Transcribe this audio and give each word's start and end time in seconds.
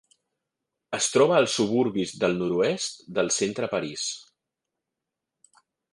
Es 0.97 1.09
troba 1.15 1.35
als 1.39 1.57
suburbis 1.59 2.13
del 2.23 2.35
nord-oest 2.39 3.05
del 3.19 3.29
centre 3.39 3.69
París. 3.77 4.09